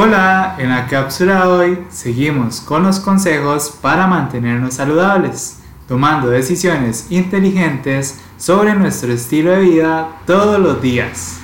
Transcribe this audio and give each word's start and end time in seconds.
Hola, 0.00 0.54
en 0.58 0.68
la 0.68 0.86
cápsula 0.86 1.40
de 1.40 1.48
hoy 1.48 1.78
seguimos 1.90 2.60
con 2.60 2.84
los 2.84 3.00
consejos 3.00 3.76
para 3.82 4.06
mantenernos 4.06 4.74
saludables, 4.74 5.58
tomando 5.88 6.28
decisiones 6.30 7.08
inteligentes 7.10 8.20
sobre 8.36 8.76
nuestro 8.76 9.12
estilo 9.12 9.50
de 9.50 9.58
vida 9.58 10.08
todos 10.24 10.60
los 10.60 10.80
días. 10.80 11.40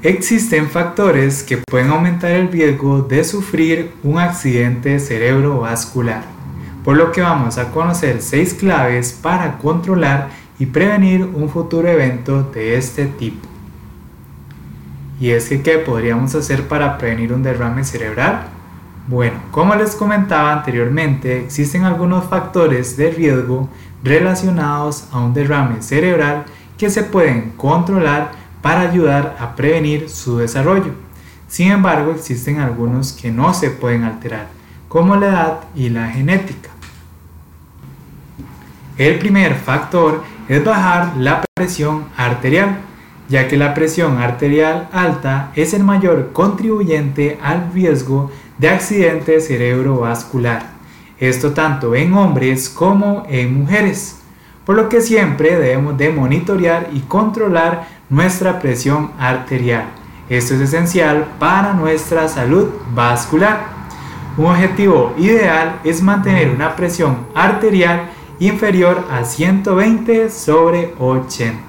Existen 0.00 0.70
factores 0.70 1.42
que 1.42 1.58
pueden 1.58 1.90
aumentar 1.90 2.30
el 2.30 2.50
riesgo 2.50 3.02
de 3.02 3.22
sufrir 3.24 3.92
un 4.02 4.18
accidente 4.18 4.98
cerebrovascular, 4.98 6.22
por 6.82 6.96
lo 6.96 7.12
que 7.12 7.20
vamos 7.20 7.58
a 7.58 7.70
conocer 7.72 8.22
seis 8.22 8.54
claves 8.54 9.12
para 9.12 9.58
controlar 9.58 10.30
y 10.58 10.64
prevenir 10.64 11.24
un 11.24 11.50
futuro 11.50 11.88
evento 11.88 12.42
de 12.42 12.78
este 12.78 13.04
tipo. 13.04 13.47
Y 15.20 15.30
es 15.30 15.48
que, 15.48 15.62
¿qué 15.62 15.78
podríamos 15.78 16.34
hacer 16.34 16.68
para 16.68 16.96
prevenir 16.96 17.32
un 17.32 17.42
derrame 17.42 17.84
cerebral? 17.84 18.46
Bueno, 19.08 19.38
como 19.50 19.74
les 19.74 19.96
comentaba 19.96 20.52
anteriormente, 20.52 21.44
existen 21.44 21.84
algunos 21.84 22.26
factores 22.26 22.96
de 22.96 23.10
riesgo 23.10 23.68
relacionados 24.04 25.08
a 25.10 25.18
un 25.18 25.34
derrame 25.34 25.82
cerebral 25.82 26.44
que 26.76 26.90
se 26.90 27.02
pueden 27.02 27.52
controlar 27.56 28.30
para 28.62 28.82
ayudar 28.82 29.36
a 29.40 29.56
prevenir 29.56 30.08
su 30.08 30.38
desarrollo. 30.38 30.92
Sin 31.48 31.72
embargo, 31.72 32.12
existen 32.12 32.60
algunos 32.60 33.12
que 33.12 33.30
no 33.30 33.54
se 33.54 33.70
pueden 33.70 34.04
alterar, 34.04 34.48
como 34.88 35.16
la 35.16 35.26
edad 35.26 35.60
y 35.74 35.88
la 35.88 36.08
genética. 36.08 36.70
El 38.98 39.18
primer 39.18 39.54
factor 39.54 40.22
es 40.48 40.64
bajar 40.64 41.16
la 41.16 41.42
presión 41.54 42.06
arterial 42.16 42.78
ya 43.28 43.46
que 43.46 43.56
la 43.56 43.74
presión 43.74 44.18
arterial 44.18 44.88
alta 44.92 45.52
es 45.54 45.74
el 45.74 45.84
mayor 45.84 46.32
contribuyente 46.32 47.38
al 47.42 47.72
riesgo 47.72 48.30
de 48.58 48.70
accidente 48.70 49.40
cerebrovascular. 49.40 50.70
Esto 51.18 51.52
tanto 51.52 51.94
en 51.94 52.14
hombres 52.14 52.68
como 52.68 53.24
en 53.28 53.60
mujeres, 53.60 54.20
por 54.64 54.76
lo 54.76 54.88
que 54.88 55.00
siempre 55.00 55.56
debemos 55.56 55.98
de 55.98 56.10
monitorear 56.10 56.88
y 56.92 57.00
controlar 57.00 57.86
nuestra 58.08 58.58
presión 58.60 59.12
arterial. 59.18 59.84
Esto 60.28 60.54
es 60.54 60.60
esencial 60.60 61.26
para 61.38 61.72
nuestra 61.72 62.28
salud 62.28 62.68
vascular. 62.94 63.78
Un 64.36 64.46
objetivo 64.46 65.14
ideal 65.18 65.80
es 65.84 66.02
mantener 66.02 66.50
una 66.50 66.76
presión 66.76 67.26
arterial 67.34 68.10
inferior 68.38 69.04
a 69.10 69.24
120 69.24 70.30
sobre 70.30 70.94
80. 70.98 71.67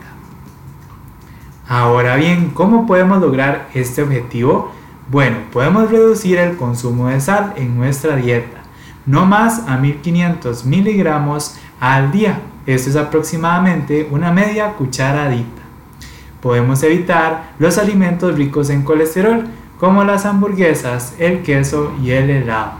Ahora 1.72 2.16
bien, 2.16 2.50
¿cómo 2.56 2.88
podemos 2.88 3.22
lograr 3.22 3.70
este 3.75 4.02
objetivo? 4.02 4.72
Bueno, 5.12 5.38
podemos 5.53 5.92
reducir 5.92 6.39
el 6.39 6.58
consumo 6.58 7.09
de 7.09 7.22
sal 7.22 7.53
en 7.58 7.78
nuestra 7.78 8.16
dieta, 8.16 8.64
no 9.06 9.28
más 9.28 9.67
a 9.67 9.78
1500 9.78 10.66
miligramos 10.66 11.58
al 11.80 12.11
día. 12.11 12.42
Esto 12.66 12.89
es 12.89 12.95
aproximadamente 12.95 14.08
una 14.09 14.31
media 14.31 14.73
cucharadita. 14.73 15.61
Podemos 16.42 16.81
evitar 16.81 17.52
los 17.59 17.78
alimentos 17.78 18.33
ricos 18.33 18.72
en 18.72 18.81
colesterol, 18.81 19.44
como 19.80 20.04
las 20.04 20.26
hamburguesas, 20.26 21.14
el 21.20 21.44
queso 21.44 21.92
y 22.02 22.09
el 22.09 22.31
helado. 22.31 22.72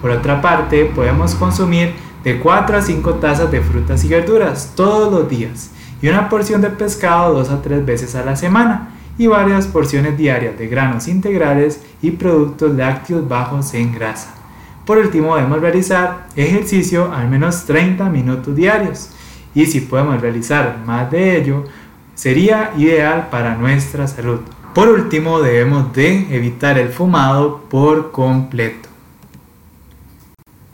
Por 0.00 0.10
otra 0.10 0.40
parte, 0.40 0.86
podemos 0.86 1.34
consumir 1.34 1.92
de 2.24 2.40
4 2.40 2.78
a 2.78 2.80
5 2.80 3.14
tazas 3.16 3.50
de 3.50 3.60
frutas 3.60 4.02
y 4.04 4.08
verduras 4.08 4.72
todos 4.74 5.12
los 5.12 5.28
días 5.28 5.72
y 6.00 6.08
una 6.08 6.28
porción 6.28 6.60
de 6.60 6.70
pescado 6.70 7.34
dos 7.34 7.50
a 7.50 7.62
tres 7.62 7.84
veces 7.84 8.14
a 8.14 8.24
la 8.24 8.36
semana 8.36 8.90
y 9.18 9.26
varias 9.26 9.66
porciones 9.66 10.16
diarias 10.16 10.58
de 10.58 10.68
granos 10.68 11.08
integrales 11.08 11.82
y 12.00 12.12
productos 12.12 12.74
lácteos 12.74 13.28
bajos 13.28 13.74
en 13.74 13.92
grasa. 13.92 14.34
Por 14.86 14.98
último, 14.98 15.36
debemos 15.36 15.60
realizar 15.60 16.28
ejercicio 16.36 17.12
al 17.12 17.28
menos 17.28 17.64
30 17.64 18.08
minutos 18.08 18.54
diarios 18.54 19.10
y 19.54 19.66
si 19.66 19.80
podemos 19.80 20.20
realizar 20.20 20.78
más 20.86 21.10
de 21.10 21.36
ello, 21.36 21.64
sería 22.14 22.72
ideal 22.76 23.28
para 23.30 23.56
nuestra 23.56 24.06
salud. 24.06 24.40
Por 24.74 24.88
último, 24.88 25.40
debemos 25.40 25.92
de 25.92 26.34
evitar 26.34 26.78
el 26.78 26.90
fumado 26.90 27.62
por 27.68 28.12
completo. 28.12 28.88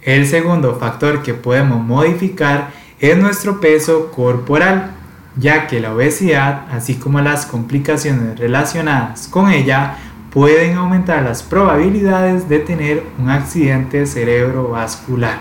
El 0.02 0.26
segundo 0.26 0.76
factor 0.76 1.22
que 1.22 1.32
podemos 1.32 1.82
modificar 1.82 2.72
es 3.00 3.16
nuestro 3.16 3.58
peso 3.60 4.10
corporal 4.12 4.92
ya 5.36 5.66
que 5.66 5.80
la 5.80 5.92
obesidad, 5.92 6.66
así 6.70 6.94
como 6.94 7.20
las 7.20 7.46
complicaciones 7.46 8.38
relacionadas 8.38 9.28
con 9.28 9.50
ella, 9.50 9.96
pueden 10.30 10.76
aumentar 10.76 11.22
las 11.22 11.42
probabilidades 11.42 12.48
de 12.48 12.58
tener 12.58 13.04
un 13.18 13.30
accidente 13.30 14.06
cerebrovascular. 14.06 15.38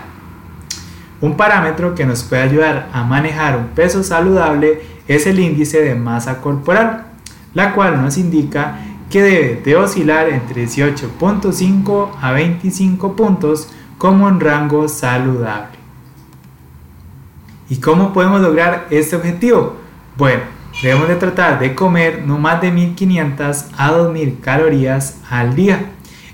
Un 1.20 1.36
parámetro 1.36 1.94
que 1.94 2.06
nos 2.06 2.22
puede 2.22 2.42
ayudar 2.42 2.88
a 2.92 3.02
manejar 3.04 3.56
un 3.56 3.68
peso 3.68 4.02
saludable 4.02 4.82
es 5.08 5.26
el 5.26 5.38
índice 5.38 5.80
de 5.80 5.94
masa 5.94 6.40
corporal, 6.40 7.06
la 7.54 7.72
cual 7.74 8.00
nos 8.00 8.18
indica 8.18 8.78
que 9.10 9.22
debe 9.22 9.62
de 9.64 9.76
oscilar 9.76 10.28
entre 10.28 10.64
18.5 10.66 12.08
a 12.20 12.32
25 12.32 13.16
puntos 13.16 13.68
como 13.96 14.26
un 14.26 14.40
rango 14.40 14.88
saludable. 14.88 15.78
¿Y 17.68 17.76
cómo 17.76 18.12
podemos 18.12 18.40
lograr 18.40 18.86
este 18.90 19.16
objetivo? 19.16 19.83
Bueno, 20.16 20.42
debemos 20.80 21.08
de 21.08 21.16
tratar 21.16 21.58
de 21.58 21.74
comer 21.74 22.22
no 22.24 22.38
más 22.38 22.60
de 22.60 22.70
1500 22.70 23.64
a 23.76 23.90
2000 23.90 24.38
calorías 24.40 25.18
al 25.28 25.56
día. 25.56 25.90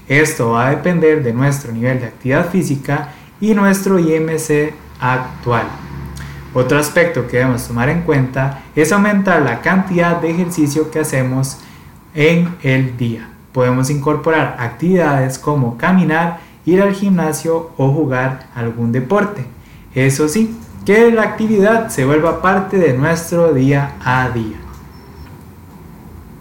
Esto 0.06 0.50
va 0.50 0.66
a 0.66 0.70
depender 0.70 1.22
de 1.22 1.32
nuestro 1.32 1.72
nivel 1.72 1.98
de 1.98 2.06
actividad 2.06 2.50
física 2.50 3.14
y 3.40 3.54
nuestro 3.54 3.98
IMC 3.98 4.74
actual. 5.00 5.64
Otro 6.52 6.78
aspecto 6.78 7.26
que 7.26 7.38
debemos 7.38 7.66
tomar 7.66 7.88
en 7.88 8.02
cuenta 8.02 8.64
es 8.76 8.92
aumentar 8.92 9.40
la 9.40 9.62
cantidad 9.62 10.20
de 10.20 10.30
ejercicio 10.30 10.90
que 10.90 10.98
hacemos 10.98 11.56
en 12.14 12.56
el 12.62 12.98
día. 12.98 13.30
Podemos 13.52 13.88
incorporar 13.88 14.56
actividades 14.58 15.38
como 15.38 15.78
caminar, 15.78 16.40
ir 16.66 16.82
al 16.82 16.92
gimnasio 16.92 17.70
o 17.78 17.90
jugar 17.90 18.46
algún 18.54 18.92
deporte. 18.92 19.46
Eso 19.94 20.28
sí, 20.28 20.54
que 20.90 21.12
la 21.12 21.22
actividad 21.22 21.88
se 21.88 22.04
vuelva 22.04 22.42
parte 22.42 22.76
de 22.76 22.94
nuestro 22.94 23.54
día 23.54 23.92
a 24.04 24.28
día. 24.30 24.56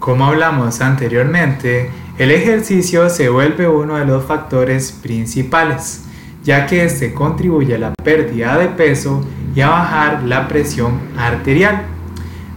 Como 0.00 0.24
hablamos 0.24 0.80
anteriormente, 0.80 1.88
el 2.18 2.32
ejercicio 2.32 3.08
se 3.10 3.28
vuelve 3.28 3.68
uno 3.68 3.94
de 3.94 4.06
los 4.06 4.24
factores 4.24 4.90
principales, 4.90 6.02
ya 6.42 6.66
que 6.66 6.82
este 6.84 7.14
contribuye 7.14 7.76
a 7.76 7.78
la 7.78 7.94
pérdida 8.02 8.58
de 8.58 8.66
peso 8.66 9.24
y 9.54 9.60
a 9.60 9.68
bajar 9.68 10.24
la 10.24 10.48
presión 10.48 10.98
arterial. 11.16 11.82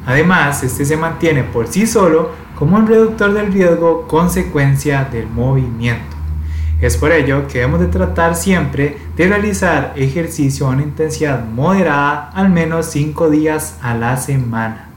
Además, 0.07 0.63
este 0.63 0.85
se 0.85 0.97
mantiene 0.97 1.43
por 1.43 1.67
sí 1.67 1.85
solo 1.85 2.31
como 2.57 2.77
un 2.77 2.87
reductor 2.87 3.35
del 3.35 3.53
riesgo 3.53 4.07
consecuencia 4.07 5.07
del 5.11 5.27
movimiento. 5.27 6.12
Es 6.83 6.97
por 6.97 7.13
ello 7.13 7.47
que 7.47 7.59
debemos 7.59 7.79
de 7.79 7.87
tratar 7.87 8.35
siempre 8.35 8.97
de 9.15 9.29
realizar 9.29 9.93
ejercicio 9.95 10.67
a 10.67 10.71
una 10.71 10.81
intensidad 10.81 11.45
moderada 11.45 12.29
al 12.33 12.49
menos 12.49 12.87
5 12.87 13.29
días 13.29 13.77
a 13.81 13.95
la 13.95 14.17
semana. 14.17 14.89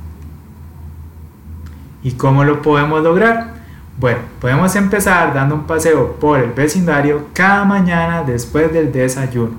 ¿Y 2.02 2.10
cómo 2.10 2.42
lo 2.42 2.60
podemos 2.60 3.04
lograr? 3.04 3.54
Bueno, 4.00 4.18
podemos 4.40 4.74
empezar 4.74 5.32
dando 5.32 5.54
un 5.54 5.68
paseo 5.68 6.16
por 6.16 6.40
el 6.40 6.50
vecindario 6.50 7.28
cada 7.32 7.64
mañana 7.64 8.24
después 8.24 8.72
del 8.72 8.90
desayuno. 8.90 9.54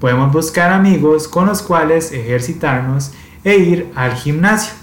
Podemos 0.00 0.30
buscar 0.34 0.70
amigos 0.70 1.26
con 1.26 1.46
los 1.46 1.62
cuales 1.62 2.12
ejercitarnos 2.12 3.12
e 3.42 3.56
ir 3.56 3.90
al 3.94 4.12
gimnasio. 4.12 4.74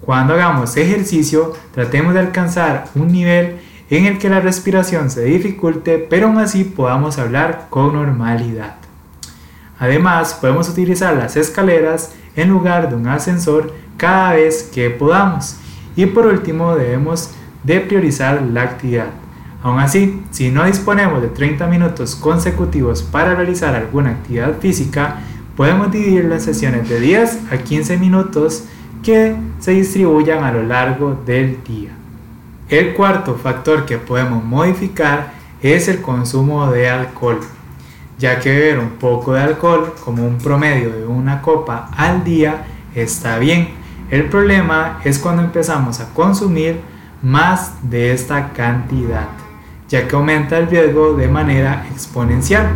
Cuando 0.00 0.34
hagamos 0.34 0.76
ejercicio, 0.76 1.52
tratemos 1.74 2.14
de 2.14 2.20
alcanzar 2.20 2.84
un 2.94 3.08
nivel 3.08 3.71
en 3.98 4.06
el 4.06 4.18
que 4.18 4.30
la 4.30 4.40
respiración 4.40 5.10
se 5.10 5.22
dificulte, 5.24 5.98
pero 5.98 6.28
aún 6.28 6.38
así 6.38 6.64
podamos 6.64 7.18
hablar 7.18 7.66
con 7.68 7.92
normalidad. 7.92 8.76
Además, 9.78 10.32
podemos 10.40 10.70
utilizar 10.70 11.14
las 11.14 11.36
escaleras 11.36 12.14
en 12.34 12.48
lugar 12.48 12.88
de 12.88 12.96
un 12.96 13.06
ascensor 13.06 13.74
cada 13.98 14.32
vez 14.32 14.70
que 14.72 14.88
podamos. 14.88 15.56
Y 15.94 16.06
por 16.06 16.26
último, 16.26 16.74
debemos 16.74 17.32
de 17.64 17.80
priorizar 17.80 18.40
la 18.40 18.62
actividad. 18.62 19.08
Aún 19.62 19.78
así, 19.78 20.22
si 20.30 20.50
no 20.50 20.64
disponemos 20.64 21.20
de 21.20 21.28
30 21.28 21.66
minutos 21.66 22.16
consecutivos 22.16 23.02
para 23.02 23.34
realizar 23.34 23.74
alguna 23.74 24.12
actividad 24.12 24.58
física, 24.58 25.18
podemos 25.54 25.92
dividir 25.92 26.24
las 26.24 26.44
sesiones 26.44 26.88
de 26.88 26.98
10 26.98 27.52
a 27.52 27.58
15 27.58 27.98
minutos 27.98 28.64
que 29.02 29.36
se 29.60 29.72
distribuyan 29.72 30.44
a 30.44 30.52
lo 30.52 30.62
largo 30.62 31.14
del 31.26 31.62
día. 31.62 31.90
El 32.72 32.94
cuarto 32.94 33.34
factor 33.34 33.84
que 33.84 33.98
podemos 33.98 34.42
modificar 34.42 35.34
es 35.60 35.88
el 35.88 36.00
consumo 36.00 36.70
de 36.70 36.88
alcohol, 36.88 37.38
ya 38.18 38.40
que 38.40 38.48
beber 38.48 38.78
un 38.78 38.92
poco 38.92 39.34
de 39.34 39.42
alcohol, 39.42 39.92
como 40.02 40.26
un 40.26 40.38
promedio 40.38 40.88
de 40.88 41.04
una 41.04 41.42
copa 41.42 41.90
al 41.94 42.24
día, 42.24 42.64
está 42.94 43.36
bien. 43.36 43.68
El 44.10 44.24
problema 44.30 45.00
es 45.04 45.18
cuando 45.18 45.42
empezamos 45.42 46.00
a 46.00 46.14
consumir 46.14 46.80
más 47.20 47.74
de 47.82 48.14
esta 48.14 48.54
cantidad, 48.54 49.28
ya 49.90 50.08
que 50.08 50.16
aumenta 50.16 50.56
el 50.56 50.68
riesgo 50.68 51.12
de 51.12 51.28
manera 51.28 51.86
exponencial. 51.92 52.70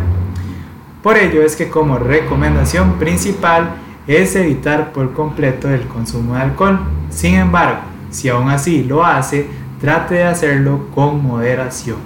Por 1.01 1.17
ello 1.17 1.41
es 1.41 1.55
que 1.55 1.69
como 1.69 1.97
recomendación 1.97 2.99
principal 2.99 3.71
es 4.05 4.35
evitar 4.35 4.93
por 4.93 5.13
completo 5.13 5.67
el 5.71 5.87
consumo 5.87 6.35
de 6.35 6.41
alcohol. 6.41 6.81
Sin 7.09 7.33
embargo, 7.33 7.79
si 8.11 8.29
aún 8.29 8.51
así 8.51 8.83
lo 8.83 9.03
hace, 9.03 9.65
trate 9.79 10.15
de 10.15 10.23
hacerlo 10.23 10.87
con 10.93 11.23
moderación. 11.23 11.97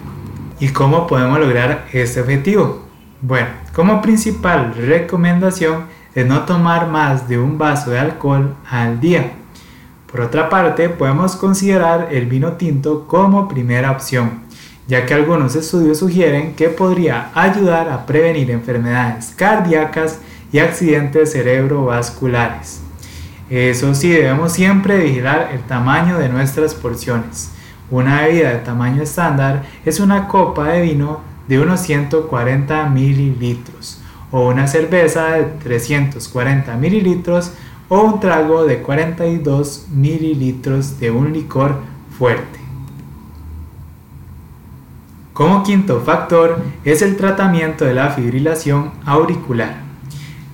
¿Y 0.60 0.70
cómo 0.70 1.08
podemos 1.08 1.40
lograr 1.40 1.88
este 1.92 2.22
objetivo? 2.22 2.86
Bueno, 3.22 3.48
como 3.74 4.02
principal 4.02 4.74
recomendación 4.76 5.86
es 6.14 6.26
no 6.26 6.42
tomar 6.42 6.88
más 6.88 7.28
de 7.30 7.40
un 7.40 7.58
vaso 7.58 7.92
de 7.92 8.00
alcohol 8.00 8.56
al 8.70 9.00
día. 9.00 9.32
Por 10.12 10.22
otra 10.22 10.50
parte, 10.50 10.90
podemos 10.90 11.36
considerar 11.38 12.10
el 12.12 12.26
vino 12.26 12.54
tinto 12.54 13.08
como 13.08 13.48
primera 13.48 13.92
opción, 13.92 14.42
ya 14.88 15.06
que 15.06 15.14
algunos 15.14 15.56
estudios 15.56 16.00
sugieren 16.00 16.54
que 16.54 16.68
podría 16.68 17.30
ayudar 17.34 17.90
a 17.90 18.06
prevenir 18.06 18.52
enfermedades 18.52 19.34
cardíacas 19.36 20.20
y 20.52 20.60
accidentes 20.60 21.32
cerebrovasculares. 21.32 22.82
Eso 23.50 23.96
sí, 23.96 24.10
debemos 24.10 24.52
siempre 24.52 24.98
vigilar 24.98 25.50
el 25.54 25.62
tamaño 25.62 26.18
de 26.18 26.28
nuestras 26.28 26.76
porciones. 26.76 27.52
Una 27.92 28.22
bebida 28.22 28.52
de 28.52 28.60
tamaño 28.60 29.04
estándar 29.04 29.64
es 29.86 30.00
una 30.00 30.30
copa 30.30 30.70
de 30.70 30.82
vino 30.82 31.20
de 31.50 31.60
unos 31.60 31.82
140 31.82 32.88
mililitros 32.88 34.02
o 34.32 34.48
una 34.48 34.66
cerveza 34.68 35.32
de 35.34 35.44
340 35.44 36.78
mililitros 36.78 37.52
o 37.90 38.02
un 38.02 38.22
trago 38.22 38.64
de 38.64 38.82
42 38.82 39.88
mililitros 39.92 41.02
de 41.02 41.12
un 41.12 41.34
licor 41.34 41.76
fuerte. 42.18 42.62
Como 45.34 45.64
quinto 45.64 46.00
factor 46.00 46.64
es 46.86 47.02
el 47.02 47.18
tratamiento 47.18 47.84
de 47.84 47.94
la 47.94 48.12
fibrilación 48.12 48.92
auricular, 49.06 49.76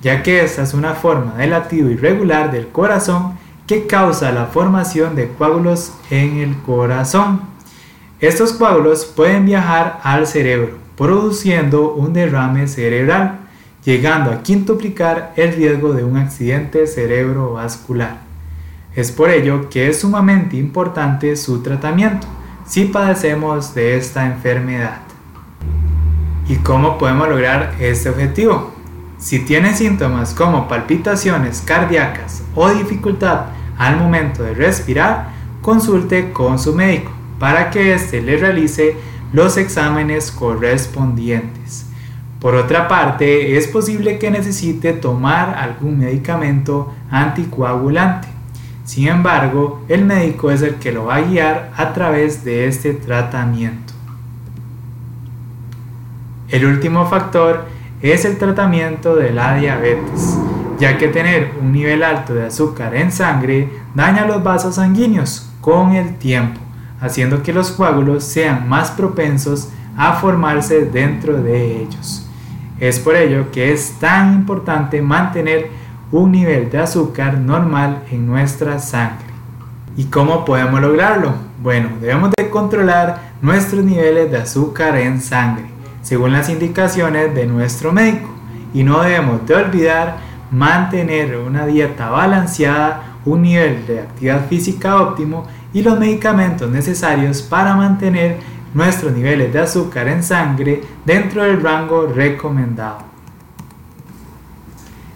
ya 0.02 0.24
que 0.24 0.44
esta 0.44 0.64
es 0.64 0.74
una 0.74 0.96
forma 0.96 1.36
de 1.36 1.46
latido 1.46 1.92
irregular 1.92 2.52
del 2.52 2.70
corazón 2.70 3.37
que 3.68 3.86
causa 3.86 4.32
la 4.32 4.46
formación 4.46 5.16
de 5.16 5.28
coágulos 5.28 5.92
en 6.10 6.38
el 6.38 6.56
corazón. 6.62 7.42
Estos 8.22 8.54
coágulos 8.54 9.06
pueden 9.06 9.46
viajar 9.46 10.00
al 10.04 10.26
cerebro, 10.26 10.78
produciendo 10.96 11.94
un 11.94 12.14
derrame 12.14 12.68
cerebral, 12.70 13.42
llegando 13.84 14.32
a 14.32 14.42
quintuplicar 14.42 15.34
el 15.36 15.54
riesgo 15.54 15.94
de 15.94 16.06
un 16.06 16.16
accidente 16.16 16.88
cerebrovascular. 16.88 18.22
Es 18.96 19.12
por 19.12 19.30
ello 19.30 19.70
que 19.70 19.90
es 19.90 20.00
sumamente 20.00 20.56
importante 20.56 21.36
su 21.36 21.62
tratamiento 21.62 22.26
si 22.66 22.86
padecemos 22.86 23.76
de 23.76 23.98
esta 23.98 24.26
enfermedad. 24.26 25.00
¿Y 26.48 26.56
cómo 26.56 26.98
podemos 26.98 27.28
lograr 27.28 27.76
este 27.80 28.10
objetivo? 28.10 28.74
Si 29.18 29.40
tiene 29.40 29.76
síntomas 29.76 30.34
como 30.34 30.68
palpitaciones 30.68 31.62
cardíacas 31.66 32.44
o 32.56 32.70
dificultad 32.70 33.57
al 33.78 33.98
momento 33.98 34.44
de 34.44 34.54
respirar, 34.54 35.30
consulte 35.62 36.32
con 36.32 36.60
su 36.60 36.74
médico 36.74 37.12
para 37.40 37.70
que 37.70 37.94
éste 37.94 38.22
le 38.22 38.38
realice 38.38 38.96
los 39.34 39.58
exámenes 39.58 40.32
correspondientes. 40.32 41.86
Por 42.40 42.56
otra 42.56 42.88
parte, 42.88 43.58
es 43.58 43.68
posible 43.68 44.20
que 44.20 44.32
necesite 44.32 44.94
tomar 44.94 45.56
algún 45.58 46.00
medicamento 46.00 46.94
anticoagulante. 47.10 48.28
Sin 48.86 49.08
embargo, 49.08 49.84
el 49.90 50.06
médico 50.06 50.52
es 50.52 50.62
el 50.62 50.76
que 50.76 50.92
lo 50.92 51.06
va 51.06 51.16
a 51.16 51.22
guiar 51.22 51.72
a 51.76 51.94
través 51.94 52.44
de 52.46 52.68
este 52.68 52.94
tratamiento. 52.94 53.94
El 56.50 56.66
último 56.66 57.06
factor 57.08 57.66
es 58.02 58.24
el 58.24 58.38
tratamiento 58.38 59.16
de 59.16 59.32
la 59.32 59.56
diabetes, 59.58 60.38
ya 60.80 60.98
que 60.98 61.08
tener 61.08 61.54
un 61.60 61.72
nivel 61.72 62.04
alto 62.04 62.34
de 62.34 62.48
azúcar 62.48 62.96
en 62.96 63.12
sangre 63.12 63.70
daña 63.96 64.26
los 64.26 64.44
vasos 64.44 64.76
sanguíneos 64.76 65.50
con 65.62 65.94
el 65.94 66.16
tiempo 66.18 66.60
haciendo 67.00 67.44
que 67.44 67.54
los 67.54 67.72
coágulos 67.72 68.24
sean 68.24 68.68
más 68.68 68.92
propensos 68.92 69.70
a 69.96 70.14
formarse 70.14 70.86
dentro 70.86 71.42
de 71.42 71.82
ellos. 71.82 72.28
Es 72.80 73.00
por 73.00 73.16
ello 73.16 73.52
que 73.52 73.74
es 73.74 73.94
tan 74.00 74.34
importante 74.34 75.02
mantener 75.02 75.70
un 76.12 76.32
nivel 76.32 76.70
de 76.70 76.80
azúcar 76.80 77.38
normal 77.38 78.04
en 78.12 78.28
nuestra 78.28 78.80
sangre. 78.80 79.26
¿Y 79.96 80.06
cómo 80.06 80.46
podemos 80.46 80.80
lograrlo? 80.80 81.34
Bueno, 81.62 81.90
debemos 82.00 82.32
de 82.38 82.50
controlar 82.50 83.32
nuestros 83.42 83.84
niveles 83.84 84.30
de 84.30 84.38
azúcar 84.38 84.96
en 84.96 85.20
sangre, 85.22 85.66
según 86.04 86.32
las 86.32 86.50
indicaciones 86.50 87.34
de 87.34 87.48
nuestro 87.48 87.92
médico. 87.92 88.30
Y 88.74 88.84
no 88.84 89.02
debemos 89.02 89.46
de 89.48 89.56
olvidar 89.56 90.18
mantener 90.52 91.38
una 91.38 91.66
dieta 91.66 92.10
balanceada, 92.10 93.20
un 93.26 93.42
nivel 93.42 93.86
de 93.86 94.02
actividad 94.02 94.48
física 94.48 95.02
óptimo 95.02 95.46
y 95.74 95.82
los 95.82 96.00
medicamentos 96.00 96.70
necesarios 96.70 97.42
para 97.42 97.76
mantener 97.76 98.38
nuestros 98.74 99.12
niveles 99.12 99.52
de 99.52 99.60
azúcar 99.60 100.08
en 100.08 100.24
sangre 100.24 100.82
dentro 101.06 101.44
del 101.44 101.62
rango 101.62 102.08
recomendado. 102.08 103.00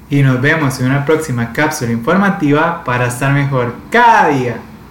Y 0.10 0.24
nos 0.24 0.42
vemos 0.42 0.80
en 0.80 0.88
una 0.88 1.06
próxima 1.06 1.54
cápsula 1.54 1.92
informativa 1.92 2.84
para 2.84 3.08
estar 3.08 3.32
mejor 3.34 3.74
cada 3.90 4.28
día. 4.28 4.58